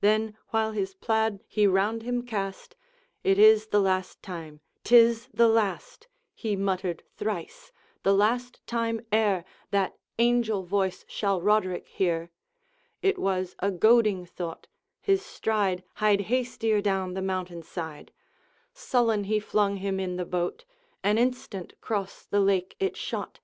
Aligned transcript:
Then 0.00 0.36
while 0.48 0.72
his 0.72 0.94
plaid 0.94 1.44
he 1.46 1.64
round 1.64 2.02
him 2.02 2.22
cast, 2.26 2.74
'It 3.22 3.38
is 3.38 3.68
the 3.68 3.78
last 3.78 4.20
time 4.20 4.58
'tis 4.82 5.28
the 5.32 5.46
last,' 5.46 6.08
He 6.34 6.56
muttered 6.56 7.04
thrice, 7.16 7.70
'the 8.02 8.12
last 8.12 8.66
time 8.66 9.00
e'er 9.14 9.44
That 9.70 9.96
angel 10.18 10.64
voice 10.64 11.04
shall 11.06 11.40
Roderick 11.40 11.86
hear'' 11.86 12.32
It 13.00 13.16
was 13.16 13.54
a 13.60 13.70
goading 13.70 14.26
thought, 14.26 14.66
his 15.00 15.24
stride 15.24 15.84
Hied 16.02 16.22
hastier 16.22 16.82
down 16.82 17.14
the 17.14 17.22
mountain 17.22 17.62
side; 17.62 18.12
Sullen 18.74 19.22
he 19.22 19.38
flung 19.38 19.76
him 19.76 20.00
in 20.00 20.16
the 20.16 20.26
boat 20.26 20.64
An 21.04 21.16
instant 21.16 21.80
'cross 21.80 22.24
the 22.24 22.40
lake 22.40 22.74
it 22.80 22.96
shot. 22.96 23.38